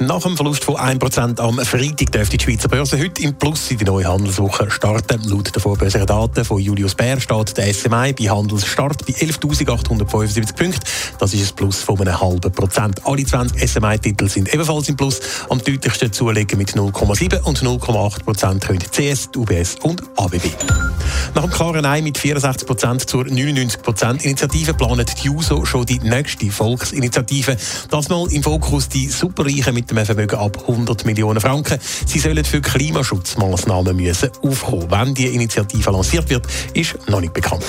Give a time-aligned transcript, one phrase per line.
[0.00, 3.78] Nach dem Verlust von 1% am Freitag dürfte die Schweizer Börse heute im Plus in
[3.78, 5.20] die neue Handelswoche starten.
[5.24, 10.80] Laut den vorbörslichen Daten von Julius Bär steht der SMI bei Handelsstart bei 11.875 Punkten.
[11.18, 13.04] Das ist ein Plus von einem halben Prozent.
[13.04, 15.20] Alle 20 SMI-Titel sind ebenfalls im Plus.
[15.48, 20.44] Am deutlichsten zulegen mit 0,7 und 0,8 Prozent können CS, UBS und ABB.
[21.34, 25.86] Nach dem klaren Nein mit 64 Prozent zur 99 Prozent Initiative planet die JUSO schon
[25.86, 27.56] die nächste Volksinitiative.
[27.90, 31.78] Das mal im Fokus die Superreichen mit einem Vermögen ab 100 Millionen Franken.
[32.06, 34.90] Sie sollen für Klimaschutzmaßnahmen müssen aufkommen.
[34.90, 37.64] Wenn die Initiative lanciert wird, ist noch nicht bekannt.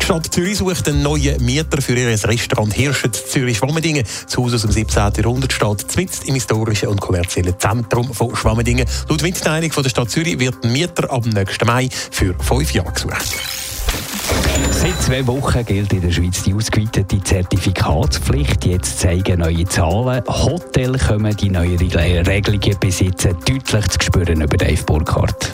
[0.00, 4.04] Die Stadt Zürich sucht einen neuen Mieter für ihr Restaurant Hirschet Zürich-Schwammendingen.
[4.24, 5.12] Das Haus aus dem 17.
[5.16, 8.86] Jahrhundert steht mitten im historischen und kommerziellen Zentrum von Schwammendingen.
[9.08, 13.69] Laut Mitteilung der Stadt Zürich wird ein Mieter ab nächsten Mai für fünf Jahre gesucht.
[15.10, 18.64] Zwei Wochen gilt in der Schweiz die ausgeweitete Zertifikatspflicht.
[18.64, 20.22] Jetzt zeigen neue Zahlen.
[20.28, 25.50] Hotels kommen die neuen Regelungen jetzt deutlich zu spüren über Dave Burkhardt.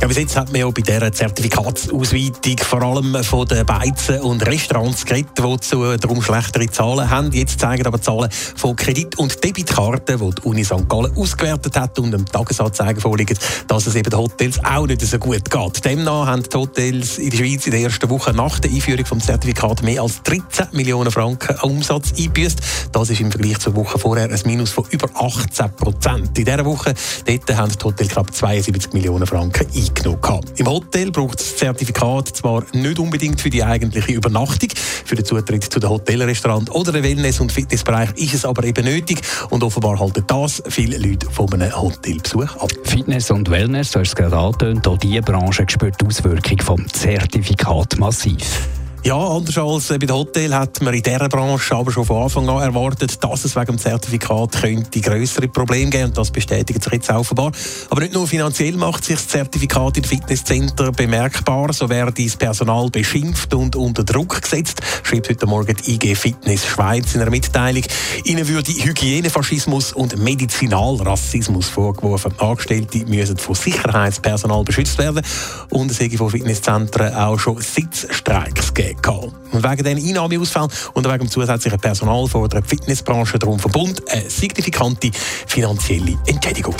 [0.00, 4.46] Ja, bis jetzt hat man ja bei dieser Zertifikatsausweitung vor allem von den Beizen und
[4.46, 7.30] Restaurants geredet, die zu, darum schlechtere Zahlen haben.
[7.32, 10.88] Jetzt zeigen aber Zahlen von Kredit- und Debitkarten, die die Uni St.
[10.88, 13.36] Gallen ausgewertet hat und im Tagesanzeigen vorliegen,
[13.68, 15.84] dass es eben den Hotels auch nicht so gut geht.
[15.84, 19.26] Demnach haben die Hotels in der Schweiz in der ersten Woche nach der Einführung des
[19.26, 22.58] Zertifikats mehr als 13 Millionen Franken Umsatz eingebüßt.
[22.92, 26.38] Das ist im Vergleich zur Woche vorher ein Minus von über 18 Prozent.
[26.38, 26.94] In dieser Woche
[27.26, 30.44] dort haben die Hotels knapp 72 Millionen Franken eingebußt eingenommen.
[30.56, 34.70] Im Hotel braucht das Zertifikat zwar nicht unbedingt für die eigentliche Übernachtung,
[35.04, 38.84] für den Zutritt zu den Hotelrestaurant oder den Wellness- und Fitnessbereich ist es aber eben
[38.84, 39.20] nötig
[39.50, 42.70] und offenbar halten das viele Leute von einem Hotelbesuch ab.
[42.84, 46.92] Fitness und Wellness, du hast es gerade angetönt, auch diese Branche spürt die Auswirkung vom
[46.92, 48.79] Zertifikat massiv.
[49.02, 52.46] Ja, anders als bei den Hotel hat man in dieser Branche aber schon von Anfang
[52.50, 56.92] an erwartet, dass es wegen dem Zertifikat könnte größere Probleme geben und das bestätigt sich
[56.92, 57.50] jetzt offenbar.
[57.88, 62.90] Aber nicht nur finanziell macht sich das Zertifikat in Fitnesscenter bemerkbar, so werde das Personal
[62.90, 67.84] beschimpft und unter Druck gesetzt, schreibt heute Morgen die IG Fitness Schweiz in einer Mitteilung.
[68.24, 72.34] Ihnen würde Hygienefaschismus und Medizinalrassismus vorgeworfen.
[72.36, 75.22] Angestellte müssen von Sicherheitspersonal beschützt werden
[75.70, 79.32] und es hätte von Fitnesszentren auch schon Sitzstreiks gegeben gegeben.
[79.52, 84.28] Und wegen diesen Einnahmeausfällen und wegen dem zusätzlichen Personal fordert die Fitnessbranche darum Verbund eine
[84.28, 85.10] signifikante
[85.46, 86.74] finanzielle Entschädigung.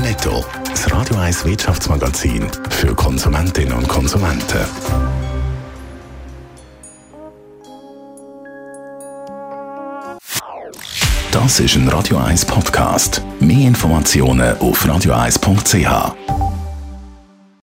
[0.00, 0.44] Netto.
[0.68, 4.58] Das Radio 1 Wirtschaftsmagazin für Konsumentinnen und Konsumenten.
[11.30, 13.22] Das ist ein Radio 1 Podcast.
[13.40, 16.33] Mehr Informationen auf radio1.ch.